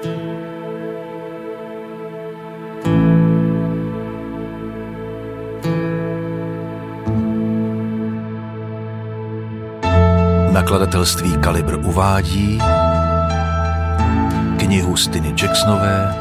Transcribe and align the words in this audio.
Nakladatelství 0.00 0.16
Kalibr 11.40 11.74
uvádí 11.74 12.58
knihu 14.56 14.96
Stiny 14.96 15.34
Jacksonové 15.42 16.14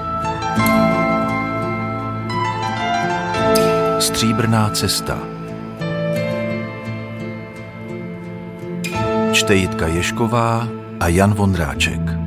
Stříbrná 4.00 4.70
cesta 4.70 5.18
Čte 9.32 9.56
Jitka 9.56 9.88
Ješková 9.88 10.68
a 11.00 11.08
Jan 11.08 11.34
Vondráček. 11.34 12.19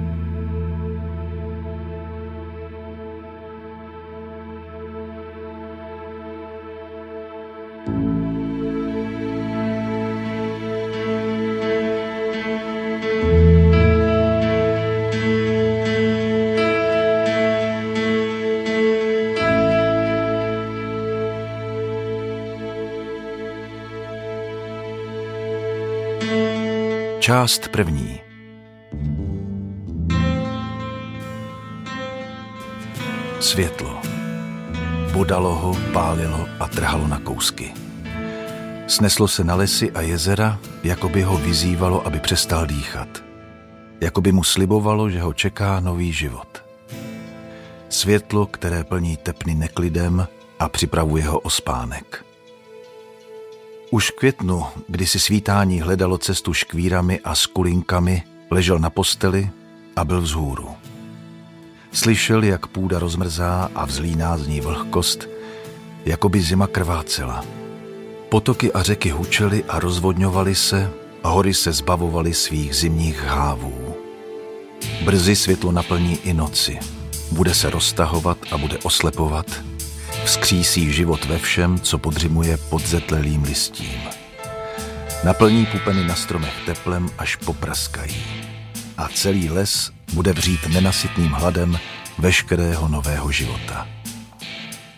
Část 27.23 27.69
první. 27.69 28.21
Světlo. 33.41 34.01
Bodalo 35.13 35.55
ho, 35.55 35.77
pálilo 35.93 36.49
a 36.61 36.69
trhalo 36.69 37.07
na 37.07 37.19
kousky. 37.19 37.75
Sneslo 38.87 39.29
se 39.29 39.45
na 39.45 39.55
lesy 39.55 39.91
a 39.91 40.01
jezera, 40.01 40.59
jako 40.83 41.09
by 41.09 41.23
ho 41.23 41.37
vyzývalo, 41.37 42.07
aby 42.07 42.21
přestal 42.21 42.67
dýchat. 42.67 43.23
Jako 44.01 44.21
by 44.21 44.33
mu 44.33 44.45
slibovalo, 44.45 45.11
že 45.11 45.21
ho 45.21 45.33
čeká 45.33 45.81
nový 45.81 46.13
život. 46.13 46.65
Světlo, 47.89 48.47
které 48.47 48.85
plní 48.85 49.17
tepny 49.17 49.55
neklidem 49.55 50.27
a 50.59 50.69
připravuje 50.69 51.25
ho 51.25 51.41
o 51.41 51.51
spánek. 51.51 52.32
Už 53.95 54.11
v 54.11 54.15
květnu, 54.15 54.65
kdy 54.89 55.07
si 55.07 55.21
svítání 55.21 55.81
hledalo 55.81 56.19
cestu 56.19 56.55
škvírami 56.55 57.21
a 57.21 57.35
skulinkami, 57.35 58.23
ležel 58.51 58.79
na 58.79 58.91
posteli 58.91 59.51
a 59.97 60.05
byl 60.05 60.21
vzhůru. 60.21 60.69
Slyšel, 61.93 62.45
jak 62.45 62.67
půda 62.67 62.99
rozmrzá 62.99 63.71
a 63.75 63.85
vzlíná 63.85 64.39
z 64.39 64.47
ní 64.47 64.61
vlhkost, 64.61 65.29
jako 66.05 66.29
by 66.29 66.41
zima 66.41 66.67
krvácela. 66.67 67.45
Potoky 68.29 68.73
a 68.73 68.83
řeky 68.83 69.11
hučely 69.11 69.65
a 69.69 69.79
rozvodňovaly 69.79 70.55
se, 70.55 70.91
a 71.25 71.29
hory 71.29 71.55
se 71.55 71.73
zbavovaly 71.73 72.35
svých 72.35 72.75
zimních 72.77 73.23
hávů. 73.23 73.95
Brzy 75.05 75.37
světlo 75.37 75.73
naplní 75.73 76.19
i 76.25 76.35
noci. 76.35 76.79
Bude 77.31 77.55
se 77.55 77.71
roztahovat 77.71 78.39
a 78.51 78.59
bude 78.59 78.79
oslepovat, 78.79 79.47
Vzkřísí 80.25 80.93
život 80.93 81.25
ve 81.25 81.39
všem, 81.39 81.81
co 81.81 81.99
podřimuje 81.99 82.57
pod 82.57 82.87
zetlelým 82.87 83.43
listím. 83.43 84.01
Naplní 85.25 85.67
pupeny 85.67 86.05
na 86.05 86.15
stromech 86.15 86.55
teplem, 86.67 87.11
až 87.19 87.37
popraskají. 87.37 88.25
A 88.97 89.09
celý 89.09 89.51
les 89.51 89.93
bude 90.13 90.33
vřít 90.33 90.69
nenasytným 90.69 91.33
hladem 91.33 91.79
veškerého 92.19 92.89
nového 92.89 93.33
života. 93.33 93.89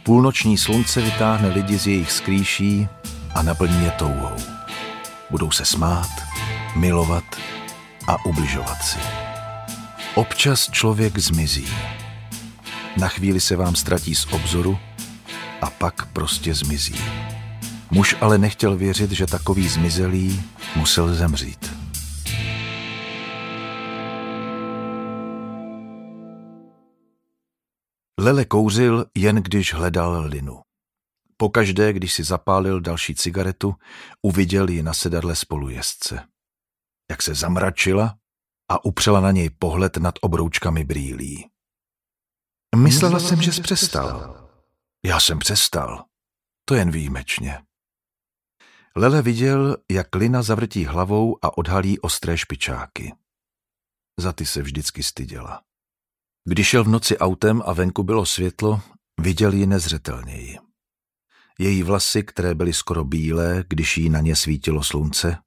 Půlnoční 0.02 0.58
slunce 0.58 1.00
vytáhne 1.00 1.48
lidi 1.48 1.79
z 1.79 1.86
jejich 1.86 2.12
skrýší 2.12 2.89
a 3.35 3.42
naplní 3.42 3.85
je 3.85 3.91
touhou. 3.91 4.36
Budou 5.30 5.51
se 5.51 5.64
smát, 5.64 6.11
milovat 6.77 7.24
a 8.06 8.24
ubližovat 8.24 8.83
si. 8.83 8.98
Občas 10.14 10.70
člověk 10.70 11.18
zmizí. 11.18 11.68
Na 12.96 13.08
chvíli 13.08 13.41
se 13.41 13.56
vám 13.56 13.77
ztratí 13.77 14.14
z 14.14 14.27
obzoru 14.33 14.79
a 15.64 15.70
pak 15.70 16.13
prostě 16.13 16.55
zmizí. 16.55 17.01
Muž 17.91 18.17
ale 18.20 18.39
nechtěl 18.39 18.77
věřit, 18.77 19.11
že 19.11 19.27
takový 19.27 19.69
zmizelý 19.69 20.42
musel 20.77 21.14
zemřít. 21.14 21.75
Lele 28.20 28.45
kouřil 28.45 29.07
jen 29.14 29.36
když 29.36 29.74
hledal 29.74 30.24
linu. 30.27 30.61
Pokaždé, 31.36 31.92
když 31.92 32.14
si 32.14 32.24
zapálil 32.24 32.80
další 32.80 33.14
cigaretu, 33.14 33.74
uviděl 34.23 34.69
ji 34.69 34.83
na 34.83 34.95
sedadle 34.95 35.36
spolujezdce. 35.36 36.27
Jak 37.11 37.23
se 37.23 37.35
zamračila 37.35 38.14
a 38.70 38.85
upřela 38.85 39.20
na 39.20 39.30
něj 39.30 39.51
pohled 39.51 39.97
nad 39.97 40.14
obroučkami 40.20 40.85
brýlí. 40.85 41.51
Myslela 42.77 43.20
jsem, 43.20 43.42
že 43.42 43.53
jsi 43.53 43.63
přestal, 43.63 44.43
já 45.05 45.20
jsem 45.20 45.39
přestal. 45.39 46.05
To 46.65 46.75
jen 46.75 46.91
výjimečně. 46.91 47.63
Lele 48.97 49.23
viděl, 49.23 49.77
jak 49.91 50.15
Lina 50.15 50.42
zavrtí 50.42 50.85
hlavou 50.85 51.39
a 51.42 51.59
odhalí 51.59 52.01
ostré 52.01 52.39
špičáky. 52.39 53.13
Za 54.20 54.33
ty 54.33 54.47
se 54.47 54.63
vždycky 54.63 55.03
styděla. 55.03 55.63
Když 56.48 56.69
šel 56.69 56.85
v 56.85 56.89
noci 56.89 57.19
autem 57.19 57.63
a 57.67 57.73
venku 57.73 58.03
bylo 58.03 58.27
světlo, 58.27 58.81
viděl 59.20 59.53
ji 59.53 59.67
nezřetelněji. 59.67 60.59
Její 61.59 61.83
vlasy, 61.83 62.23
které 62.23 62.55
byly 62.55 62.73
skoro 62.73 63.05
bílé, 63.05 63.65
když 63.69 63.97
jí 63.97 64.09
na 64.09 64.21
ně 64.21 64.36
svítilo 64.36 64.83
slunce, 64.83 65.39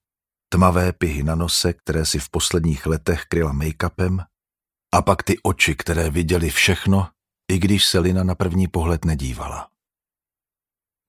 tmavé 0.50 0.94
pihy 0.94 1.24
na 1.24 1.36
nose, 1.36 1.74
které 1.74 2.06
si 2.06 2.20
v 2.20 2.30
posledních 2.30 2.86
letech 2.86 3.26
kryla 3.26 3.54
make-upem, 3.54 4.26
a 4.96 5.02
pak 5.02 5.24
ty 5.24 5.40
oči, 5.44 5.76
které 5.76 6.10
viděly 6.10 6.50
všechno, 6.50 7.10
i 7.52 7.60
když 7.60 7.86
se 7.86 8.00
Lina 8.00 8.24
na 8.24 8.36
první 8.36 8.68
pohled 8.68 9.06
nedívala. 9.06 9.70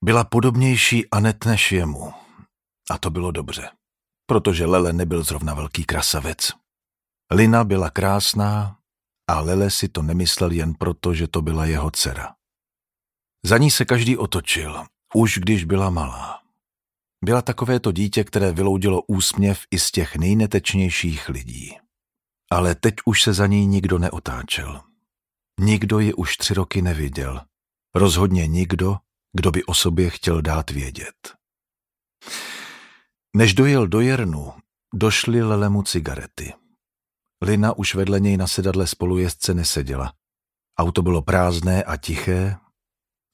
Byla 0.05 0.25
podobnější 0.25 1.11
Anet 1.11 1.45
než 1.45 1.73
jemu. 1.73 2.13
A 2.91 2.99
to 2.99 3.11
bylo 3.11 3.31
dobře, 3.31 3.71
protože 4.27 4.67
Lele 4.67 4.93
nebyl 4.93 5.25
zrovna 5.25 5.55
velký 5.55 5.85
krasavec. 5.85 6.53
Lina 7.35 7.65
byla 7.65 7.91
krásná 7.91 8.79
a 9.31 9.41
Lele 9.41 9.71
si 9.71 9.89
to 9.89 10.03
nemyslel 10.03 10.51
jen 10.51 10.75
proto, 10.75 11.15
že 11.15 11.29
to 11.29 11.43
byla 11.43 11.67
jeho 11.67 11.91
dcera. 11.91 12.35
Za 13.45 13.59
ní 13.59 13.71
se 13.71 13.85
každý 13.85 14.17
otočil, 14.17 14.85
už 15.15 15.39
když 15.39 15.65
byla 15.65 15.91
malá. 15.91 16.43
Byla 17.25 17.43
takové 17.43 17.81
to 17.81 17.93
dítě, 17.93 18.25
které 18.25 18.53
vyloudilo 18.53 19.03
úsměv 19.03 19.61
i 19.71 19.79
z 19.79 19.91
těch 19.91 20.17
nejnetečnějších 20.17 21.29
lidí. 21.29 21.77
Ale 22.51 22.75
teď 22.75 22.95
už 23.05 23.23
se 23.23 23.33
za 23.33 23.47
ní 23.47 23.67
nikdo 23.67 23.99
neotáčel. 23.99 24.88
Nikdo 25.61 25.99
ji 25.99 26.15
už 26.15 26.37
tři 26.37 26.55
roky 26.55 26.83
neviděl. 26.83 27.41
Rozhodně 27.95 28.47
nikdo, 28.47 28.97
kdo 29.33 29.51
by 29.51 29.65
o 29.65 29.75
sobě 29.75 30.11
chtěl 30.11 30.43
dát 30.43 30.71
vědět. 30.71 31.35
Než 33.37 33.55
dojel 33.55 33.89
do 33.89 34.01
Jernu, 34.01 34.53
došly 34.95 35.43
Lelemu 35.43 35.83
cigarety. 35.83 36.55
Lina 37.45 37.73
už 37.77 37.95
vedle 37.95 38.21
něj 38.21 38.37
na 38.37 38.47
sedadle 38.47 38.87
spolujezdce 38.87 39.55
neseděla. 39.55 40.13
Auto 40.79 41.03
bylo 41.03 41.23
prázdné 41.23 41.85
a 41.85 41.97
tiché 41.97 42.57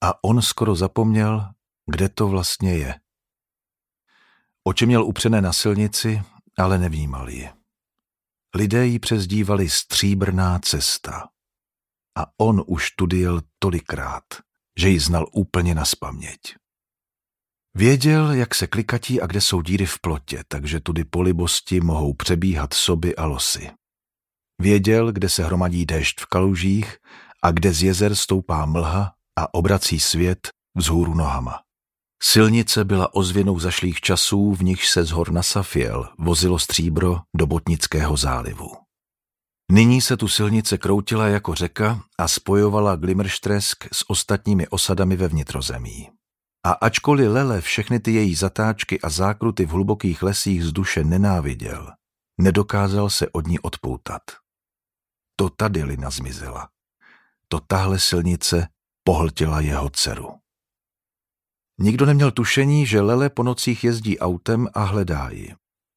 a 0.04 0.24
on 0.24 0.42
skoro 0.42 0.74
zapomněl, 0.74 1.52
kde 1.90 2.08
to 2.08 2.28
vlastně 2.28 2.76
je. 2.76 3.00
Oči 4.64 4.86
měl 4.86 5.04
upřené 5.04 5.40
na 5.40 5.52
silnici, 5.52 6.22
ale 6.58 6.78
nevnímal 6.78 7.28
ji. 7.28 7.50
Lidé 8.54 8.86
ji 8.86 8.98
přezdívali 8.98 9.68
stříbrná 9.68 10.58
cesta 10.58 11.33
a 12.18 12.26
on 12.38 12.62
už 12.66 12.90
tudy 12.90 13.18
jel 13.18 13.40
tolikrát, 13.58 14.24
že 14.78 14.88
ji 14.88 15.00
znal 15.00 15.26
úplně 15.32 15.74
na 15.74 15.84
spaměť. 15.84 16.40
Věděl, 17.76 18.32
jak 18.32 18.54
se 18.54 18.66
klikatí 18.66 19.20
a 19.20 19.26
kde 19.26 19.40
jsou 19.40 19.62
díry 19.62 19.86
v 19.86 19.98
plotě, 19.98 20.44
takže 20.48 20.80
tudy 20.80 21.04
po 21.04 21.22
libosti 21.22 21.80
mohou 21.80 22.14
přebíhat 22.14 22.74
soby 22.74 23.16
a 23.16 23.24
losy. 23.24 23.70
Věděl, 24.60 25.12
kde 25.12 25.28
se 25.28 25.44
hromadí 25.44 25.86
déšť 25.86 26.20
v 26.20 26.26
kalužích 26.26 26.96
a 27.42 27.50
kde 27.50 27.72
z 27.72 27.82
jezer 27.82 28.14
stoupá 28.14 28.66
mlha 28.66 29.14
a 29.38 29.54
obrací 29.54 30.00
svět 30.00 30.48
vzhůru 30.76 31.14
nohama. 31.14 31.60
Silnice 32.22 32.84
byla 32.84 33.14
ozvěnou 33.14 33.58
zašlých 33.58 34.00
časů, 34.00 34.54
v 34.54 34.62
nich 34.62 34.86
se 34.86 35.04
z 35.04 35.10
hor 35.10 35.32
na 35.32 35.42
Safiel 35.42 36.08
vozilo 36.18 36.58
stříbro 36.58 37.20
do 37.36 37.46
Botnického 37.46 38.16
zálivu. 38.16 38.83
Nyní 39.72 40.00
se 40.00 40.16
tu 40.16 40.28
silnice 40.28 40.78
kroutila 40.78 41.28
jako 41.28 41.54
řeka 41.54 42.02
a 42.18 42.28
spojovala 42.28 42.96
Glimmerštresk 42.96 43.84
s 43.92 44.10
ostatními 44.10 44.68
osadami 44.68 45.16
ve 45.16 45.28
vnitrozemí. 45.28 46.10
A 46.66 46.70
ačkoliv 46.72 47.30
Lele 47.30 47.60
všechny 47.60 48.00
ty 48.00 48.12
její 48.12 48.34
zatáčky 48.34 49.00
a 49.00 49.08
zákruty 49.08 49.66
v 49.66 49.70
hlubokých 49.70 50.22
lesích 50.22 50.64
z 50.64 50.72
duše 50.72 51.04
nenáviděl, 51.04 51.92
nedokázal 52.40 53.10
se 53.10 53.28
od 53.28 53.46
ní 53.46 53.60
odpoutat. 53.60 54.22
To 55.36 55.50
tady 55.50 55.84
Lina 55.84 56.10
zmizela. 56.10 56.68
To 57.48 57.60
tahle 57.60 57.98
silnice 57.98 58.68
pohltila 59.04 59.60
jeho 59.60 59.90
dceru. 59.90 60.28
Nikdo 61.78 62.06
neměl 62.06 62.30
tušení, 62.30 62.86
že 62.86 63.00
Lele 63.00 63.30
po 63.30 63.42
nocích 63.42 63.84
jezdí 63.84 64.18
autem 64.18 64.68
a 64.74 64.84
hledá 64.84 65.28
ji. 65.30 65.54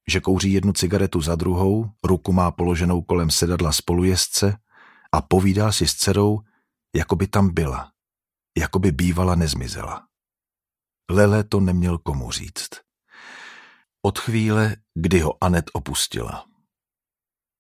Že 0.10 0.20
kouří 0.20 0.54
jednu 0.54 0.74
cigaretu 0.74 1.22
za 1.22 1.36
druhou, 1.36 1.92
ruku 2.04 2.34
má 2.34 2.52
položenou 2.52 3.02
kolem 3.02 3.32
sedadla 3.32 3.72
spolujezdce 3.72 4.58
a 5.12 5.22
povídá 5.22 5.72
si 5.72 5.88
s 5.88 5.96
dcerou, 5.96 6.40
jako 6.96 7.16
by 7.16 7.28
tam 7.28 7.54
byla, 7.54 7.92
jako 8.58 8.80
by 8.80 8.92
bývala 8.92 9.36
nezmizela. 9.36 10.08
Lele 11.12 11.44
to 11.44 11.60
neměl 11.60 11.98
komu 11.98 12.32
říct. 12.32 12.70
Od 14.02 14.20
chvíle, 14.20 14.76
kdy 14.94 15.20
ho 15.20 15.44
Anet 15.44 15.66
opustila. 15.74 16.46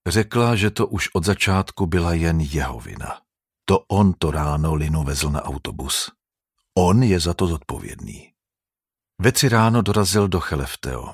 Řekla, 0.07 0.55
že 0.55 0.71
to 0.71 0.87
už 0.87 1.09
od 1.15 1.25
začátku 1.25 1.85
byla 1.85 2.13
jen 2.13 2.41
jeho 2.41 2.79
vina. 2.79 3.21
To 3.65 3.79
on 3.79 4.13
to 4.13 4.31
ráno 4.31 4.75
Linu 4.75 5.03
vezl 5.03 5.29
na 5.29 5.43
autobus. 5.43 6.11
On 6.77 7.03
je 7.03 7.19
za 7.19 7.33
to 7.33 7.47
zodpovědný. 7.47 8.33
Ve 9.21 9.31
tři 9.31 9.49
ráno 9.49 9.81
dorazil 9.81 10.27
do 10.27 10.39
Chelefteo. 10.39 11.13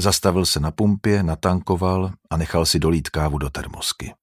Zastavil 0.00 0.46
se 0.46 0.60
na 0.60 0.70
pumpě, 0.70 1.22
natankoval 1.22 2.12
a 2.30 2.36
nechal 2.36 2.66
si 2.66 2.78
dolít 2.78 3.08
kávu 3.08 3.38
do 3.38 3.50
termosky. 3.50 4.14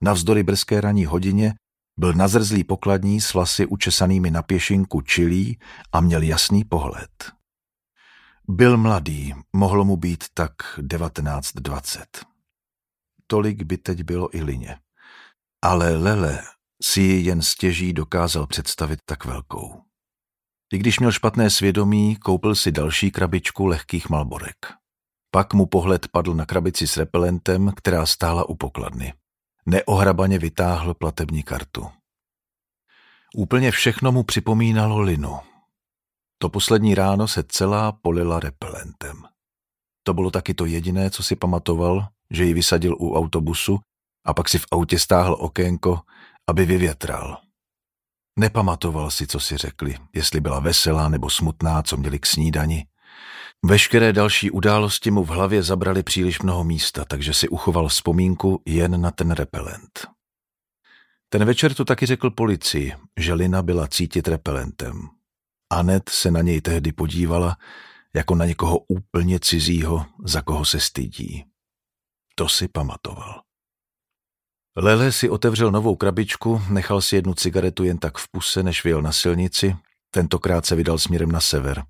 Navzdory 0.00 0.42
brzké 0.42 0.80
ranní 0.80 1.04
hodině 1.04 1.54
byl 1.96 2.12
nazrzlý 2.12 2.64
pokladní 2.64 3.20
s 3.20 3.34
vlasy 3.34 3.66
učesanými 3.66 4.30
na 4.30 4.42
pěšinku 4.42 5.00
čilí 5.00 5.58
a 5.92 6.00
měl 6.00 6.22
jasný 6.22 6.64
pohled. 6.64 7.32
Byl 8.48 8.76
mladý, 8.76 9.34
mohlo 9.52 9.84
mu 9.84 9.96
být 9.96 10.24
tak 10.34 10.52
19-20. 10.78 12.04
Tolik 13.26 13.62
by 13.62 13.78
teď 13.78 14.02
bylo 14.02 14.36
i 14.36 14.42
lině. 14.42 14.78
Ale 15.62 15.96
Lele 15.96 16.42
si 16.82 17.00
ji 17.00 17.24
jen 17.26 17.42
stěží 17.42 17.92
dokázal 17.92 18.46
představit 18.46 19.00
tak 19.04 19.24
velkou. 19.24 19.82
I 20.72 20.78
když 20.78 20.98
měl 20.98 21.12
špatné 21.12 21.50
svědomí, 21.50 22.16
koupil 22.16 22.54
si 22.54 22.72
další 22.72 23.10
krabičku 23.10 23.66
lehkých 23.66 24.08
malborek. 24.08 24.79
Pak 25.30 25.54
mu 25.54 25.66
pohled 25.66 26.08
padl 26.08 26.34
na 26.34 26.46
krabici 26.46 26.86
s 26.86 26.96
repelentem, 26.96 27.72
která 27.76 28.06
stála 28.06 28.48
u 28.48 28.54
pokladny. 28.54 29.14
Neohrabaně 29.66 30.38
vytáhl 30.38 30.94
platební 30.94 31.42
kartu. 31.42 31.90
Úplně 33.36 33.70
všechno 33.70 34.12
mu 34.12 34.22
připomínalo 34.22 35.00
linu. 35.00 35.38
To 36.38 36.48
poslední 36.48 36.94
ráno 36.94 37.28
se 37.28 37.42
celá 37.48 37.92
polila 37.92 38.40
repelentem. 38.40 39.22
To 40.02 40.14
bylo 40.14 40.30
taky 40.30 40.54
to 40.54 40.64
jediné, 40.64 41.10
co 41.10 41.22
si 41.22 41.36
pamatoval, 41.36 42.08
že 42.30 42.44
ji 42.44 42.54
vysadil 42.54 42.96
u 42.98 43.16
autobusu 43.16 43.78
a 44.24 44.34
pak 44.34 44.48
si 44.48 44.58
v 44.58 44.66
autě 44.70 44.98
stáhl 44.98 45.36
okénko, 45.40 46.00
aby 46.48 46.66
vyvětral. 46.66 47.38
Nepamatoval 48.38 49.10
si, 49.10 49.26
co 49.26 49.40
si 49.40 49.56
řekli, 49.56 49.96
jestli 50.14 50.40
byla 50.40 50.60
veselá 50.60 51.08
nebo 51.08 51.30
smutná, 51.30 51.82
co 51.82 51.96
měli 51.96 52.18
k 52.18 52.26
snídani. 52.26 52.86
Veškeré 53.64 54.12
další 54.12 54.50
události 54.50 55.10
mu 55.10 55.24
v 55.24 55.28
hlavě 55.28 55.62
zabrali 55.62 56.02
příliš 56.02 56.40
mnoho 56.40 56.64
místa, 56.64 57.04
takže 57.04 57.34
si 57.34 57.48
uchoval 57.48 57.88
vzpomínku 57.88 58.62
jen 58.66 59.00
na 59.00 59.10
ten 59.10 59.30
repelent. 59.30 60.06
Ten 61.28 61.44
večer 61.44 61.74
to 61.74 61.84
taky 61.84 62.06
řekl 62.06 62.30
policii, 62.30 62.94
že 63.16 63.34
Lina 63.34 63.62
byla 63.62 63.88
cítit 63.88 64.28
repelentem. 64.28 65.08
Anet 65.70 66.08
se 66.08 66.30
na 66.30 66.42
něj 66.42 66.60
tehdy 66.60 66.92
podívala 66.92 67.56
jako 68.14 68.34
na 68.34 68.44
někoho 68.44 68.78
úplně 68.78 69.40
cizího, 69.40 70.06
za 70.24 70.42
koho 70.42 70.64
se 70.64 70.80
stydí. 70.80 71.44
To 72.34 72.48
si 72.48 72.68
pamatoval. 72.68 73.42
Lele 74.76 75.12
si 75.12 75.30
otevřel 75.30 75.70
novou 75.70 75.96
krabičku, 75.96 76.62
nechal 76.70 77.00
si 77.00 77.16
jednu 77.16 77.34
cigaretu 77.34 77.84
jen 77.84 77.98
tak 77.98 78.18
v 78.18 78.28
puse, 78.28 78.62
než 78.62 78.84
vyjel 78.84 79.02
na 79.02 79.12
silnici, 79.12 79.76
tentokrát 80.10 80.66
se 80.66 80.76
vydal 80.76 80.98
směrem 80.98 81.32
na 81.32 81.40
sever. 81.40 81.84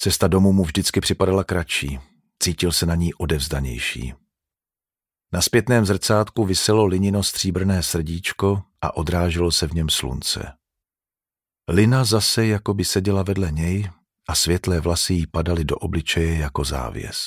Cesta 0.00 0.28
domů 0.28 0.52
mu 0.52 0.64
vždycky 0.64 1.00
připadala 1.00 1.44
kratší, 1.44 1.98
cítil 2.42 2.72
se 2.72 2.86
na 2.86 2.94
ní 2.94 3.14
odevzdanější. 3.14 4.14
Na 5.32 5.40
zpětném 5.40 5.86
zrcátku 5.86 6.44
vyselo 6.44 6.86
linino 6.86 7.22
stříbrné 7.22 7.82
srdíčko 7.82 8.62
a 8.80 8.96
odráželo 8.96 9.52
se 9.52 9.66
v 9.68 9.72
něm 9.72 9.88
slunce. 9.88 10.52
Lina 11.68 12.04
zase 12.04 12.46
jako 12.46 12.74
by 12.74 12.84
seděla 12.84 13.22
vedle 13.22 13.50
něj 13.52 13.90
a 14.28 14.34
světlé 14.34 14.80
vlasy 14.80 15.14
jí 15.14 15.26
padaly 15.26 15.64
do 15.64 15.76
obličeje 15.76 16.38
jako 16.38 16.64
závěs. 16.64 17.18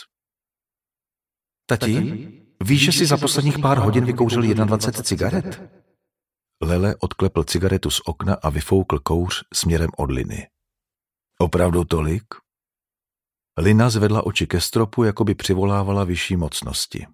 Tati, 1.66 2.28
víš, 2.64 2.84
že 2.84 2.92
si 2.92 3.06
za 3.06 3.18
posledních 3.18 3.60
pár 3.60 3.78
hodin 3.78 4.06
vykouřil 4.06 4.42
21 4.42 5.04
cigaret? 5.04 5.62
Lele 6.64 6.96
odklepl 6.96 7.44
cigaretu 7.44 7.90
z 7.90 8.02
okna 8.06 8.34
a 8.34 8.50
vyfoukl 8.50 9.00
kouř 9.00 9.44
směrem 9.54 9.90
od 9.98 10.12
Liny. 10.12 10.48
Opravdu 11.38 11.86
tolik? 11.86 12.24
Lina 13.58 13.90
zvedla 13.90 14.26
oči 14.26 14.48
ke 14.48 14.62
stropu, 14.62 15.04
jako 15.04 15.24
by 15.24 15.36
přivolávala 15.36 16.04
vyšší 16.04 16.36
mocnosti. 16.36 17.08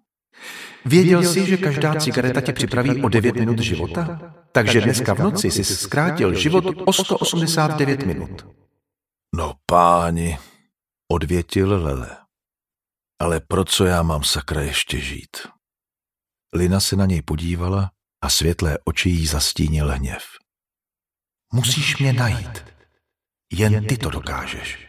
Věděl 0.85 1.23
jsi, 1.23 1.45
že 1.45 1.57
každá 1.57 1.95
cigareta 1.95 2.41
tě 2.41 2.53
připraví 2.53 3.03
o 3.03 3.09
9 3.09 3.35
minut 3.35 3.59
života? 3.59 4.33
Takže 4.51 4.81
dneska 4.81 5.13
v 5.13 5.19
noci 5.19 5.51
jsi 5.51 5.63
zkrátil 5.63 6.33
život 6.33 6.65
o 6.85 6.93
189 6.93 8.05
minut. 8.05 8.47
No 9.35 9.53
páni, 9.65 10.37
odvětil 11.11 11.83
Lele. 11.83 12.17
Ale 13.21 13.39
pro 13.39 13.65
co 13.65 13.85
já 13.85 14.03
mám 14.03 14.23
sakra 14.23 14.61
ještě 14.61 14.99
žít? 14.99 15.37
Lina 16.55 16.79
se 16.79 16.95
na 16.95 17.05
něj 17.05 17.21
podívala 17.21 17.91
a 18.21 18.29
světlé 18.29 18.77
oči 18.85 19.09
jí 19.09 19.27
zastínil 19.27 19.91
hněv. 19.91 20.23
Musíš 21.53 21.97
mě 21.97 22.13
najít. 22.13 22.65
Jen 23.53 23.87
ty 23.87 23.97
to 23.97 24.09
dokážeš. 24.09 24.86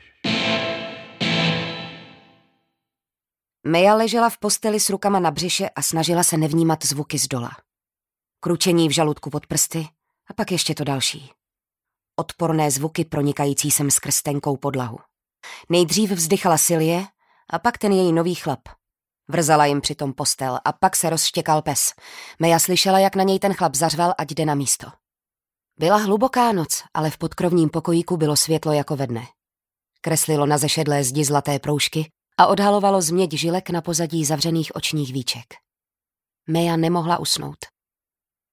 Meja 3.68 3.94
ležela 3.94 4.30
v 4.30 4.38
posteli 4.38 4.80
s 4.80 4.90
rukama 4.90 5.20
na 5.20 5.30
břiše 5.30 5.68
a 5.68 5.82
snažila 5.82 6.22
se 6.22 6.36
nevnímat 6.36 6.84
zvuky 6.84 7.18
z 7.18 7.28
dola. 7.28 7.50
Kručení 8.40 8.88
v 8.88 8.92
žaludku 8.92 9.30
pod 9.30 9.46
prsty 9.46 9.88
a 10.30 10.34
pak 10.34 10.52
ještě 10.52 10.74
to 10.74 10.84
další. 10.84 11.30
Odporné 12.16 12.70
zvuky 12.70 13.04
pronikající 13.04 13.70
sem 13.70 13.90
skrz 13.90 14.22
tenkou 14.22 14.56
podlahu. 14.56 14.98
Nejdřív 15.68 16.10
vzdychala 16.10 16.58
Silie 16.58 17.06
a 17.50 17.58
pak 17.58 17.78
ten 17.78 17.92
její 17.92 18.12
nový 18.12 18.34
chlap. 18.34 18.60
Vrzala 19.28 19.66
jim 19.66 19.80
přitom 19.80 20.12
postel 20.12 20.58
a 20.64 20.72
pak 20.72 20.96
se 20.96 21.10
rozštěkal 21.10 21.62
pes. 21.62 21.92
Meja 22.38 22.58
slyšela, 22.58 22.98
jak 22.98 23.16
na 23.16 23.22
něj 23.22 23.38
ten 23.38 23.54
chlap 23.54 23.74
zařval, 23.74 24.14
ať 24.18 24.30
jde 24.30 24.44
na 24.44 24.54
místo. 24.54 24.86
Byla 25.78 25.96
hluboká 25.96 26.52
noc, 26.52 26.82
ale 26.94 27.10
v 27.10 27.18
podkrovním 27.18 27.68
pokojíku 27.68 28.16
bylo 28.16 28.36
světlo 28.36 28.72
jako 28.72 28.96
ve 28.96 29.06
dne. 29.06 29.26
Kreslilo 30.00 30.46
na 30.46 30.58
zešedlé 30.58 31.04
zdi 31.04 31.24
zlaté 31.24 31.58
proužky 31.58 32.10
a 32.38 32.46
odhalovalo 32.46 33.02
změť 33.02 33.32
žilek 33.32 33.70
na 33.70 33.80
pozadí 33.80 34.24
zavřených 34.24 34.76
očních 34.76 35.12
víček. 35.12 35.54
Meja 36.46 36.76
nemohla 36.76 37.18
usnout. 37.18 37.58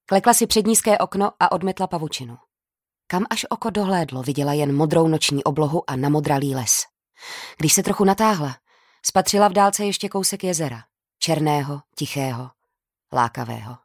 Klekla 0.06 0.34
si 0.34 0.48
před 0.48 0.66
nízké 0.66 0.98
okno 0.98 1.32
a 1.40 1.52
odmetla 1.52 1.88
pavučinu. 1.88 2.38
Kam 3.08 3.26
až 3.30 3.46
oko 3.50 3.70
dohlédlo, 3.70 4.24
viděla 4.24 4.54
jen 4.54 4.76
modrou 4.76 5.08
noční 5.08 5.44
oblohu 5.44 5.90
a 5.90 5.96
namodralý 5.96 6.56
les. 6.56 6.82
Když 7.58 7.74
se 7.74 7.84
trochu 7.84 8.04
natáhla, 8.04 8.58
spatřila 9.06 9.48
v 9.48 9.54
dálce 9.54 9.86
ještě 9.86 10.10
kousek 10.10 10.44
jezera. 10.44 10.84
Černého, 11.20 11.82
tichého, 11.96 12.52
lákavého. 13.14 13.78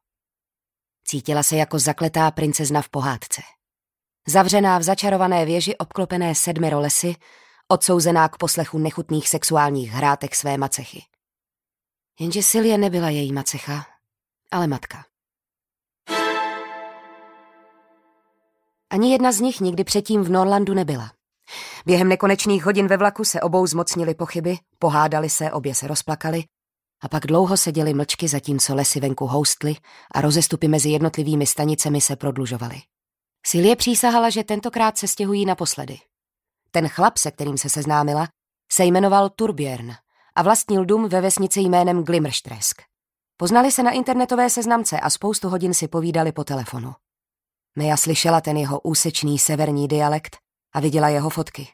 Cítila 1.05 1.43
se 1.43 1.57
jako 1.57 1.79
zakletá 1.79 2.31
princezna 2.31 2.83
v 2.83 2.89
pohádce. 2.89 3.43
Zavřená 4.27 4.79
v 4.79 4.83
začarované 4.83 5.45
věži 5.45 5.77
obklopené 5.77 6.35
sedmero 6.35 6.81
lesy, 6.81 7.17
odsouzená 7.71 8.29
k 8.29 8.39
poslechu 8.39 8.79
nechutných 8.79 9.29
sexuálních 9.29 9.91
hrátek 9.91 10.35
své 10.35 10.59
macechy. 10.59 11.03
Jenže 12.21 12.43
Silie 12.43 12.79
nebyla 12.79 13.11
její 13.11 13.33
macecha, 13.33 13.87
ale 14.51 14.67
matka. 14.67 15.05
Ani 18.91 19.13
jedna 19.13 19.33
z 19.33 19.41
nich 19.41 19.61
nikdy 19.61 19.85
předtím 19.85 20.23
v 20.23 20.31
Norlandu 20.31 20.75
nebyla. 20.75 21.13
Během 21.87 22.09
nekonečných 22.09 22.65
hodin 22.65 22.87
ve 22.87 22.97
vlaku 22.97 23.25
se 23.25 23.41
obou 23.41 23.67
zmocnili 23.67 24.15
pochyby, 24.15 24.59
pohádali 24.79 25.31
se, 25.31 25.51
obě 25.51 25.75
se 25.75 25.87
rozplakali 25.87 26.45
a 27.03 27.09
pak 27.09 27.27
dlouho 27.27 27.57
seděli 27.57 27.95
mlčky, 27.95 28.29
zatímco 28.29 28.75
lesy 28.75 29.01
venku 29.01 29.27
houstly 29.27 29.75
a 30.15 30.21
rozestupy 30.21 30.69
mezi 30.69 30.91
jednotlivými 30.91 31.47
stanicemi 31.47 32.01
se 32.01 32.17
prodlužovaly. 32.17 32.81
Silie 33.47 33.77
přísahala, 33.77 34.31
že 34.31 34.45
tentokrát 34.45 34.99
se 34.99 35.09
stěhují 35.09 35.47
naposledy. 35.47 35.99
Ten 36.71 36.89
chlap, 36.89 37.17
se 37.17 37.31
kterým 37.31 37.59
se 37.59 37.69
seznámila, 37.69 38.29
se 38.73 38.85
jmenoval 38.85 39.29
Turbjörn 39.29 39.93
a 40.35 40.43
vlastnil 40.43 40.85
dům 40.85 41.09
ve 41.09 41.21
vesnici 41.21 41.61
jménem 41.61 42.05
Glimmerstresk. 42.05 42.83
Poznali 43.37 43.73
se 43.73 43.83
na 43.83 43.91
internetové 43.91 44.51
seznamce 44.51 45.01
a 45.01 45.11
spoustu 45.11 45.49
hodin 45.49 45.75
si 45.75 45.89
povídali 45.89 46.33
po 46.33 46.45
telefonu. 46.45 46.95
Meja 47.77 47.97
slyšela 47.97 48.41
ten 48.41 48.57
jeho 48.57 48.81
úsečný 48.81 49.39
severní 49.39 49.89
dialekt 49.89 50.37
a 50.75 50.81
viděla 50.81 51.09
jeho 51.09 51.31
fotky. 51.31 51.69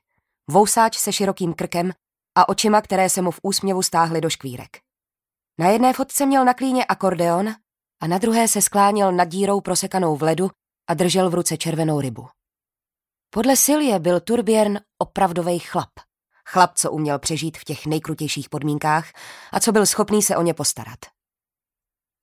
Vousáč 0.51 0.99
se 0.99 1.13
širokým 1.13 1.55
krkem 1.55 1.93
a 2.35 2.49
očima, 2.49 2.81
které 2.81 3.09
se 3.09 3.23
mu 3.23 3.31
v 3.31 3.41
úsměvu 3.43 3.83
stáhly 3.83 4.21
do 4.21 4.31
škvírek. 4.31 4.77
Na 5.59 5.69
jedné 5.69 5.93
fotce 5.93 6.27
měl 6.27 6.45
na 6.45 6.55
klíně 6.55 6.85
akordeon 6.85 7.49
a 8.01 8.07
na 8.07 8.19
druhé 8.19 8.49
se 8.49 8.63
skláněl 8.63 9.13
nad 9.13 9.25
dírou 9.25 9.61
prosekanou 9.61 10.17
v 10.17 10.23
ledu 10.23 10.51
a 10.89 10.95
držel 10.95 11.31
v 11.31 11.35
ruce 11.35 11.57
červenou 11.57 12.01
rybu. 12.01 12.29
Podle 13.31 13.57
Silie 13.57 13.99
byl 13.99 14.21
Turbjörn 14.21 14.79
opravdový 14.99 15.59
chlap. 15.59 15.91
Chlap, 16.49 16.75
co 16.75 16.93
uměl 16.93 17.19
přežít 17.19 17.57
v 17.59 17.65
těch 17.65 17.87
nejkrutějších 17.87 18.49
podmínkách 18.49 19.13
a 19.53 19.61
co 19.61 19.73
byl 19.73 19.87
schopný 19.87 20.23
se 20.23 20.37
o 20.37 20.43
ně 20.43 20.55
postarat. 20.55 20.99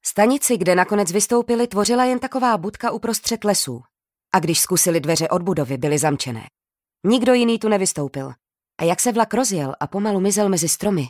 Stanici, 0.06 0.58
kde 0.58 0.76
nakonec 0.76 1.12
vystoupili, 1.12 1.68
tvořila 1.68 2.06
jen 2.06 2.20
taková 2.20 2.58
budka 2.58 2.92
uprostřed 2.92 3.44
lesů. 3.44 3.84
A 4.34 4.40
když 4.40 4.60
zkusili 4.60 5.00
dveře 5.00 5.30
od 5.30 5.42
budovy, 5.42 5.78
byly 5.78 5.98
zamčené. 5.98 6.48
Nikdo 7.04 7.34
jiný 7.34 7.60
tu 7.60 7.70
nevystoupil. 7.70 8.34
A 8.78 8.84
jak 8.84 9.00
se 9.00 9.12
vlak 9.12 9.34
rozjel 9.34 9.76
a 9.80 9.88
pomalu 9.88 10.20
mizel 10.20 10.50
mezi 10.50 10.70
stromy, 10.70 11.08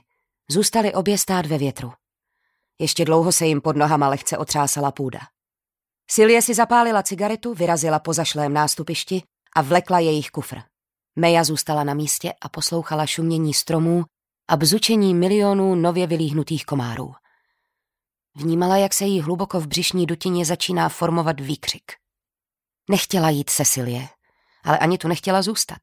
zůstali 0.49 0.93
obě 0.93 1.17
stát 1.17 1.45
ve 1.45 1.57
větru. 1.57 1.93
Ještě 2.79 3.05
dlouho 3.05 3.31
se 3.31 3.45
jim 3.45 3.61
pod 3.61 3.75
nohama 3.75 4.07
lehce 4.07 4.37
otřásala 4.37 4.91
půda. 4.91 5.19
Silie 6.09 6.41
si 6.41 6.53
zapálila 6.53 7.03
cigaretu, 7.03 7.53
vyrazila 7.53 7.99
po 7.99 8.13
zašlém 8.13 8.53
nástupišti 8.53 9.23
a 9.55 9.61
vlekla 9.61 9.99
jejich 9.99 10.29
kufr. 10.29 10.72
Meja 11.15 11.43
zůstala 11.43 11.83
na 11.83 11.93
místě 11.93 12.33
a 12.41 12.49
poslouchala 12.49 13.05
šumění 13.05 13.53
stromů 13.53 14.03
a 14.47 14.57
bzučení 14.57 15.13
milionů 15.13 15.75
nově 15.75 16.07
vylíhnutých 16.07 16.65
komárů. 16.65 17.13
Vnímala, 18.35 18.77
jak 18.77 18.93
se 18.93 19.05
jí 19.05 19.21
hluboko 19.21 19.59
v 19.59 19.67
břišní 19.67 20.05
dutině 20.05 20.45
začíná 20.45 20.89
formovat 20.89 21.39
výkřik. 21.39 21.91
Nechtěla 22.89 23.29
jít 23.29 23.49
Cecilie, 23.49 24.07
ale 24.63 24.77
ani 24.77 24.97
tu 24.97 25.07
nechtěla 25.07 25.41
zůstat. 25.41 25.79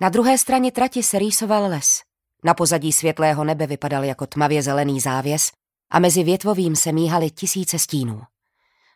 Na 0.00 0.08
druhé 0.08 0.38
straně 0.38 0.72
trati 0.72 1.02
se 1.02 1.18
rýsoval 1.18 1.70
les. 1.70 2.02
Na 2.44 2.54
pozadí 2.54 2.92
světlého 2.92 3.44
nebe 3.44 3.66
vypadal 3.66 4.04
jako 4.04 4.26
tmavě 4.26 4.62
zelený 4.62 5.00
závěs 5.00 5.50
a 5.90 5.98
mezi 5.98 6.22
větvovým 6.24 6.76
se 6.76 6.92
míhaly 6.92 7.30
tisíce 7.30 7.78
stínů. 7.78 8.22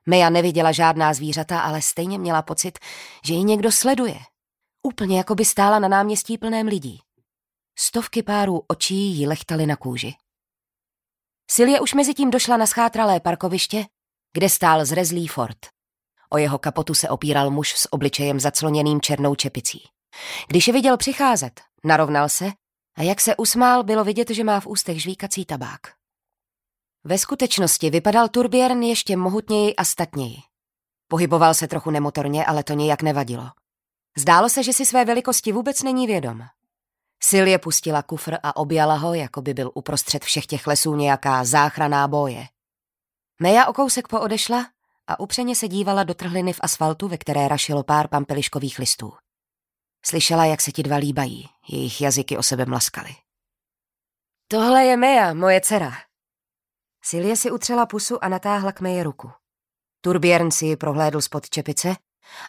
Meja 0.07 0.31
neviděla 0.31 0.73
žádná 0.73 1.15
zvířata, 1.15 1.61
ale 1.61 1.83
stejně 1.83 2.19
měla 2.19 2.43
pocit, 2.43 2.79
že 3.25 3.35
ji 3.35 3.45
někdo 3.45 3.73
sleduje. 3.73 4.19
Úplně 4.87 5.19
jako 5.19 5.35
by 5.35 5.45
stála 5.45 5.79
na 5.79 5.89
náměstí 5.89 6.39
plném 6.39 6.67
lidí. 6.67 7.01
Stovky 7.79 8.23
párů 8.23 8.63
očí 8.69 8.95
jí 8.95 9.27
lechtaly 9.27 9.67
na 9.67 9.77
kůži. 9.77 10.15
Silje 11.51 11.81
už 11.81 11.95
mezi 11.95 12.15
tím 12.15 12.31
došla 12.31 12.57
na 12.57 12.67
schátralé 12.67 13.21
parkoviště, 13.21 13.87
kde 14.33 14.49
stál 14.49 14.85
zrezlý 14.85 15.29
Ford. 15.29 15.59
O 16.31 16.39
jeho 16.39 16.59
kapotu 16.59 16.95
se 16.95 17.09
opíral 17.09 17.51
muž 17.51 17.75
s 17.75 17.93
obličejem 17.93 18.41
zacloněným 18.41 19.01
černou 19.01 19.35
čepicí. 19.35 19.83
Když 20.49 20.67
je 20.67 20.73
viděl 20.73 20.97
přicházet, 20.97 21.61
narovnal 21.85 22.29
se 22.29 22.53
a 22.97 23.03
jak 23.03 23.21
se 23.21 23.37
usmál, 23.37 23.83
bylo 23.83 24.05
vidět, 24.05 24.31
že 24.31 24.45
má 24.45 24.61
v 24.61 24.67
ústech 24.67 25.03
žvíkací 25.03 25.45
tabák. 25.45 25.81
Ve 27.05 27.19
skutečnosti 27.19 27.91
vypadal 27.91 28.29
Turbjern 28.29 28.83
ještě 28.83 29.17
mohutněji 29.17 29.77
a 29.77 29.85
statněji. 29.85 30.37
Pohyboval 31.09 31.55
se 31.55 31.69
trochu 31.69 31.91
nemotorně, 31.91 32.47
ale 32.47 32.65
to 32.65 32.73
nějak 32.73 33.03
nevadilo. 33.03 33.51
Zdálo 34.19 34.49
se, 34.49 34.63
že 34.63 34.73
si 34.73 34.87
své 34.87 35.05
velikosti 35.05 35.53
vůbec 35.53 35.83
není 35.83 36.07
vědom. 36.07 36.43
Silje 37.23 37.59
pustila 37.59 38.03
kufr 38.03 38.37
a 38.43 38.57
objala 38.57 38.95
ho, 38.95 39.15
jako 39.15 39.43
by 39.43 39.55
byl 39.55 39.71
uprostřed 39.75 40.25
všech 40.25 40.47
těch 40.47 40.67
lesů 40.67 40.97
nějaká 40.97 41.45
záchraná 41.45 42.09
boje. 42.09 42.47
Meja 43.41 43.67
o 43.67 43.73
kousek 43.73 44.09
poodešla 44.09 44.67
a 45.07 45.21
upřeně 45.21 45.57
se 45.57 45.69
dívala 45.69 46.05
do 46.05 46.15
trhliny 46.15 46.53
v 46.53 46.61
asfaltu, 46.63 47.09
ve 47.09 47.19
které 47.19 47.49
rašilo 47.49 47.83
pár 47.83 48.09
pampeliškových 48.09 48.79
listů. 48.79 49.13
Slyšela, 50.05 50.45
jak 50.45 50.61
se 50.61 50.73
ti 50.73 50.83
dva 50.83 50.97
líbají, 50.97 51.49
jejich 51.69 52.01
jazyky 52.01 52.37
o 52.37 52.43
sebe 52.43 52.67
mlaskali. 52.67 53.11
Tohle 54.49 54.85
je 54.85 54.97
Meja, 54.97 55.35
moje 55.35 55.61
dcera. 55.61 55.93
Silje 57.03 57.37
si 57.37 57.51
utřela 57.51 57.87
pusu 57.87 58.25
a 58.25 58.29
natáhla 58.29 58.73
k 58.73 58.81
Meje 58.81 59.03
ruku. 59.03 59.31
Turbjern 60.01 60.51
si 60.51 60.67
ji 60.67 60.77
prohlédl 60.77 61.21
spod 61.21 61.51
čepice 61.51 61.97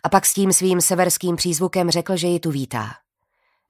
a 0.04 0.10
pak 0.10 0.26
s 0.26 0.34
tím 0.34 0.54
svým 0.54 0.82
severským 0.82 1.36
přízvukem 1.36 1.90
řekl, 1.90 2.18
že 2.18 2.28
ji 2.28 2.40
tu 2.40 2.52
vítá. 2.52 2.94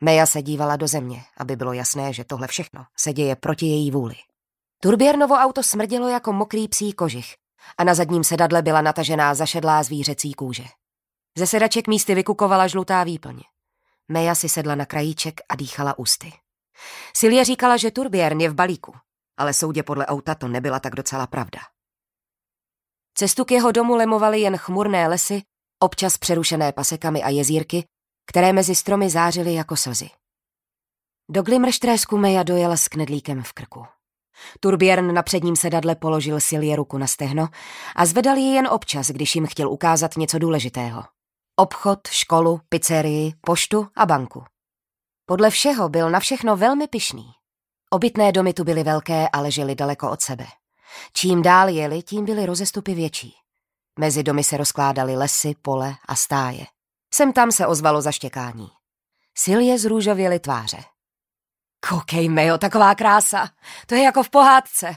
Meja 0.01 0.25
se 0.25 0.41
dívala 0.41 0.75
do 0.75 0.88
země, 0.88 1.24
aby 1.38 1.55
bylo 1.55 1.74
jasné, 1.74 2.13
že 2.13 2.24
tohle 2.24 2.47
všechno 2.47 2.85
se 2.97 3.13
děje 3.13 3.35
proti 3.35 3.65
její 3.65 3.91
vůli. 3.91 4.15
Turbiernovo 4.79 5.35
auto 5.35 5.63
smrdilo 5.63 6.09
jako 6.09 6.33
mokrý 6.33 6.67
psí 6.67 6.93
kožich 6.93 7.35
a 7.77 7.83
na 7.83 7.93
zadním 7.93 8.24
sedadle 8.24 8.62
byla 8.62 8.81
natažená 8.81 9.33
zašedlá 9.33 9.83
zvířecí 9.83 10.33
kůže. 10.33 10.63
Ze 11.38 11.47
sedaček 11.47 11.88
místy 11.88 12.15
vykukovala 12.15 12.67
žlutá 12.67 13.03
výplň. 13.03 13.39
Meja 14.07 14.35
si 14.35 14.50
sedla 14.50 14.75
na 14.75 14.85
krajíček 14.85 15.41
a 15.50 15.55
dýchala 15.55 16.00
ústy. 16.00 16.33
Silje 17.13 17.45
říkala, 17.45 17.77
že 17.77 17.91
Turbiern 17.91 18.41
je 18.41 18.50
v 18.50 18.53
balíku, 18.53 18.95
ale 19.38 19.53
soudě 19.53 19.83
podle 19.83 20.05
auta 20.05 20.35
to 20.35 20.47
nebyla 20.47 20.79
tak 20.79 20.95
docela 20.95 21.27
pravda. 21.27 21.59
Cestu 23.13 23.45
k 23.45 23.51
jeho 23.51 23.71
domu 23.71 23.95
lemovaly 23.95 24.41
jen 24.41 24.57
chmurné 24.57 25.07
lesy, 25.07 25.41
občas 25.79 26.17
přerušené 26.17 26.72
pasekami 26.72 27.24
a 27.24 27.29
jezírky, 27.29 27.86
které 28.27 28.53
mezi 28.53 28.75
stromy 28.75 29.10
zářily 29.10 29.53
jako 29.53 29.75
slzy. 29.75 30.10
Do 31.29 31.44
Glimrštrésku 31.44 32.17
Meja 32.17 32.44
dojela 32.44 32.77
s 32.77 32.88
knedlíkem 32.88 33.44
v 33.44 33.53
krku. 33.53 33.86
Turbjern 34.60 35.13
na 35.13 35.24
předním 35.24 35.55
sedadle 35.55 35.96
položil 35.96 36.39
Silje 36.39 36.75
ruku 36.75 36.98
na 36.98 37.08
stehno 37.08 37.48
a 37.96 38.05
zvedal 38.05 38.38
ji 38.38 38.53
jen 38.53 38.67
občas, 38.67 39.08
když 39.08 39.36
jim 39.36 39.48
chtěl 39.48 39.70
ukázat 39.70 40.17
něco 40.17 40.39
důležitého. 40.39 41.03
Obchod, 41.55 42.08
školu, 42.08 42.62
pizzerii, 42.70 43.34
poštu 43.41 43.88
a 43.96 44.05
banku. 44.05 44.44
Podle 45.25 45.50
všeho 45.50 45.89
byl 45.89 46.10
na 46.10 46.20
všechno 46.20 46.58
velmi 46.58 46.88
pyšný. 46.88 47.25
Obytné 47.89 48.32
domy 48.32 48.53
tu 48.53 48.63
byly 48.63 48.84
velké 48.84 49.29
a 49.29 49.41
ležely 49.41 49.75
daleko 49.75 50.12
od 50.12 50.22
sebe. 50.22 50.46
Čím 51.13 51.41
dál 51.41 51.70
jeli, 51.70 52.03
tím 52.03 52.25
byly 52.25 52.46
rozestupy 52.46 52.94
větší. 52.94 53.44
Mezi 53.99 54.23
domy 54.23 54.43
se 54.43 54.57
rozkládaly 54.57 55.15
lesy, 55.15 55.55
pole 55.61 55.95
a 56.07 56.15
stáje. 56.15 56.65
Sem 57.13 57.33
tam 57.33 57.51
se 57.51 57.67
ozvalo 57.67 58.01
zaštěkání. 58.01 58.67
Silje 59.37 59.79
zrůžověly 59.79 60.39
tváře. 60.39 60.83
Koukej, 61.89 62.29
Mejo, 62.29 62.57
taková 62.57 62.95
krása. 62.95 63.49
To 63.87 63.95
je 63.95 64.03
jako 64.03 64.23
v 64.23 64.29
pohádce. 64.29 64.95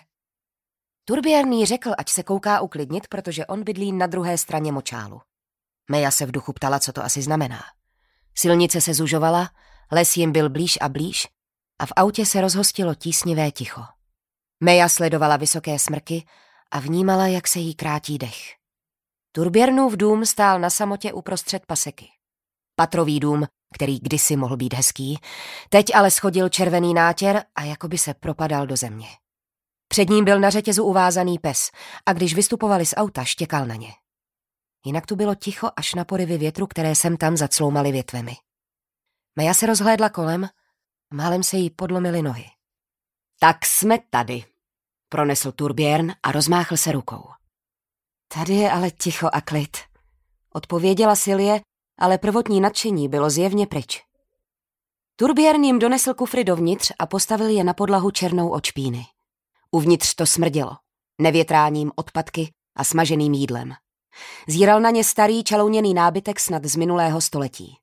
Turbierný 1.04 1.66
řekl, 1.66 1.92
ať 1.98 2.08
se 2.08 2.22
kouká 2.22 2.60
uklidnit, 2.60 3.08
protože 3.08 3.46
on 3.46 3.64
bydlí 3.64 3.92
na 3.92 4.06
druhé 4.06 4.38
straně 4.38 4.72
močálu. 4.72 5.20
Meja 5.90 6.10
se 6.10 6.26
v 6.26 6.30
duchu 6.30 6.52
ptala, 6.52 6.78
co 6.78 6.92
to 6.92 7.04
asi 7.04 7.22
znamená. 7.22 7.64
Silnice 8.34 8.80
se 8.80 8.94
zužovala, 8.94 9.50
les 9.92 10.16
jim 10.16 10.32
byl 10.32 10.50
blíž 10.50 10.78
a 10.80 10.88
blíž 10.88 11.28
a 11.78 11.86
v 11.86 11.92
autě 11.96 12.26
se 12.26 12.40
rozhostilo 12.40 12.94
tísnivé 12.94 13.50
ticho. 13.50 13.82
Meja 14.60 14.88
sledovala 14.88 15.36
vysoké 15.36 15.78
smrky 15.78 16.26
a 16.70 16.80
vnímala, 16.80 17.26
jak 17.26 17.48
se 17.48 17.58
jí 17.58 17.74
krátí 17.74 18.18
dech. 18.18 18.57
Turběrnův 19.32 19.96
dům 19.96 20.26
stál 20.26 20.60
na 20.60 20.70
samotě 20.70 21.12
uprostřed 21.12 21.66
paseky. 21.66 22.08
Patrový 22.76 23.20
dům, 23.20 23.46
který 23.74 23.98
kdysi 23.98 24.36
mohl 24.36 24.56
být 24.56 24.74
hezký, 24.74 25.18
teď 25.68 25.94
ale 25.94 26.10
schodil 26.10 26.48
červený 26.48 26.94
nátěr 26.94 27.44
a 27.54 27.62
jakoby 27.62 27.98
se 27.98 28.14
propadal 28.14 28.66
do 28.66 28.76
země. 28.76 29.08
Před 29.88 30.08
ním 30.08 30.24
byl 30.24 30.40
na 30.40 30.50
řetězu 30.50 30.84
uvázaný 30.84 31.38
pes 31.38 31.70
a 32.06 32.12
když 32.12 32.34
vystupovali 32.34 32.86
z 32.86 32.94
auta, 32.96 33.24
štěkal 33.24 33.66
na 33.66 33.74
ně. 33.74 33.92
Jinak 34.84 35.06
tu 35.06 35.16
bylo 35.16 35.34
ticho 35.34 35.70
až 35.76 35.94
na 35.94 36.04
porivy 36.04 36.38
větru, 36.38 36.66
které 36.66 36.94
sem 36.94 37.16
tam 37.16 37.36
zacloumaly 37.36 37.92
větvemi. 37.92 38.36
Meja 39.36 39.54
se 39.54 39.66
rozhlédla 39.66 40.08
kolem 40.08 40.48
málem 41.10 41.42
se 41.42 41.56
jí 41.56 41.70
podlomily 41.70 42.22
nohy. 42.22 42.44
Tak 43.40 43.66
jsme 43.66 43.98
tady, 44.10 44.44
pronesl 45.08 45.52
Turbjern 45.52 46.12
a 46.22 46.32
rozmáchl 46.32 46.76
se 46.76 46.92
rukou. 46.92 47.30
Tady 48.34 48.54
je 48.54 48.70
ale 48.70 48.90
ticho 48.90 49.28
a 49.32 49.40
klid. 49.40 49.76
Odpověděla 50.52 51.16
Silie, 51.16 51.60
ale 51.98 52.18
prvotní 52.18 52.60
nadšení 52.60 53.08
bylo 53.08 53.30
zjevně 53.30 53.66
pryč. 53.66 54.02
Turbjern 55.16 55.64
jim 55.64 55.78
donesl 55.78 56.14
kufry 56.14 56.44
dovnitř 56.44 56.92
a 56.98 57.06
postavil 57.06 57.48
je 57.48 57.64
na 57.64 57.74
podlahu 57.74 58.10
černou 58.10 58.48
od 58.48 58.64
špíny. 58.64 59.06
Uvnitř 59.70 60.14
to 60.14 60.26
smrdělo. 60.26 60.76
Nevětráním, 61.20 61.92
odpadky 61.96 62.52
a 62.76 62.84
smaženým 62.84 63.32
jídlem. 63.32 63.74
Zíral 64.48 64.80
na 64.80 64.90
ně 64.90 65.04
starý 65.04 65.44
čalouněný 65.44 65.94
nábytek 65.94 66.40
snad 66.40 66.64
z 66.64 66.76
minulého 66.76 67.20
století. 67.20 67.76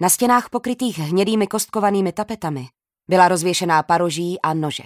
Na 0.00 0.08
stěnách 0.08 0.50
pokrytých 0.50 0.98
hnědými 0.98 1.46
kostkovanými 1.46 2.12
tapetami 2.12 2.68
byla 3.08 3.28
rozvěšená 3.28 3.82
paroží 3.82 4.40
a 4.40 4.54
nože. 4.54 4.84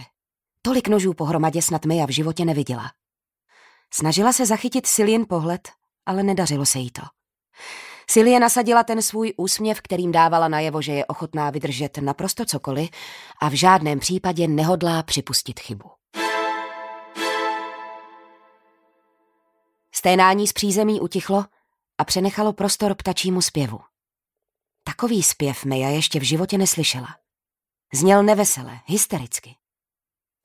Tolik 0.63 0.89
nožů 0.89 1.15
pohromadě 1.15 1.63
snad 1.63 1.85
Meja 1.85 2.07
v 2.07 2.11
životě 2.11 2.45
neviděla. 2.45 2.91
Snažila 3.95 4.33
se 4.33 4.47
zachytit 4.47 4.87
Silien 4.87 5.25
pohled, 5.29 5.69
ale 6.07 6.23
nedařilo 6.23 6.67
se 6.67 6.79
jí 6.79 6.91
to. 6.91 7.03
Silie 8.11 8.41
nasadila 8.41 8.85
ten 8.85 9.03
svůj 9.03 9.35
úsměv, 9.37 9.81
kterým 9.81 10.13
dávala 10.13 10.49
najevo, 10.49 10.83
že 10.83 10.93
je 10.93 11.07
ochotná 11.07 11.51
vydržet 11.51 11.99
naprosto 11.99 12.45
cokoliv 12.45 12.91
a 13.41 13.49
v 13.49 13.53
žádném 13.53 13.99
případě 13.99 14.49
nehodlá 14.49 15.03
připustit 15.03 15.61
chybu. 15.61 15.91
Sténání 19.95 20.49
z 20.49 20.53
přízemí 20.53 21.01
utichlo 21.01 21.45
a 21.99 22.05
přenechalo 22.05 22.53
prostor 22.53 22.95
ptačímu 22.95 23.43
zpěvu. 23.43 23.81
Takový 24.85 25.23
zpěv 25.23 25.65
Meja 25.65 25.89
ještě 25.89 26.21
v 26.21 26.23
životě 26.23 26.59
neslyšela. 26.59 27.09
Zněl 27.95 28.23
nevesele, 28.23 28.81
hystericky. 28.87 29.57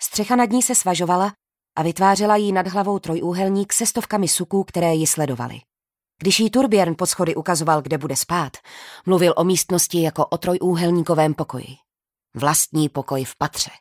Střecha 0.02 0.36
nad 0.36 0.50
ní 0.50 0.62
se 0.64 0.76
svažovala 0.76 1.34
a 1.78 1.84
vytvářela 1.84 2.36
jí 2.36 2.52
nad 2.52 2.68
hlavou 2.68 3.00
trojúhelník 3.00 3.74
se 3.74 3.86
stovkami 3.86 4.28
suků, 4.28 4.64
které 4.64 4.96
ji 4.96 5.08
sledovaly. 5.08 5.62
Když 6.22 6.40
jí 6.40 6.50
Turbjörn 6.50 6.96
pod 6.98 7.06
schody 7.06 7.36
ukazoval, 7.36 7.82
kde 7.82 7.98
bude 7.98 8.16
spát, 8.16 8.58
mluvil 9.06 9.34
o 9.38 9.44
místnosti 9.44 10.02
jako 10.02 10.26
o 10.26 10.38
trojúhelníkovém 10.38 11.34
pokoji. 11.34 11.76
Vlastní 12.36 12.90
pokoj 12.90 13.24
v 13.24 13.36
patře. 13.38 13.72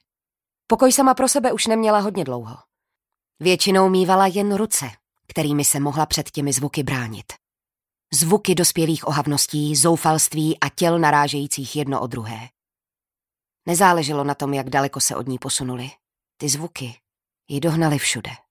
Pokoj 0.66 0.92
sama 0.92 1.14
pro 1.14 1.28
sebe 1.28 1.52
už 1.52 1.66
neměla 1.66 1.98
hodně 1.98 2.24
dlouho. 2.24 2.56
Většinou 3.40 3.88
mývala 3.88 4.26
jen 4.26 4.54
ruce, 4.54 4.90
kterými 5.26 5.64
se 5.64 5.80
mohla 5.80 6.06
před 6.06 6.30
těmi 6.30 6.52
zvuky 6.52 6.82
bránit. 6.82 7.32
Zvuky 8.12 8.54
dospělých 8.54 9.08
ohavností, 9.08 9.76
zoufalství 9.76 10.60
a 10.60 10.68
těl 10.68 10.98
narážejících 10.98 11.76
jedno 11.76 12.00
o 12.00 12.06
druhé. 12.06 12.48
Nezáleželo 13.66 14.24
na 14.24 14.34
tom, 14.34 14.54
jak 14.54 14.70
daleko 14.70 15.00
se 15.00 15.16
od 15.16 15.28
ní 15.28 15.38
posunuli. 15.38 15.90
Ty 16.36 16.48
zvuky 16.48 17.00
ji 17.48 17.60
dohnaly 17.60 17.98
všude. 17.98 18.45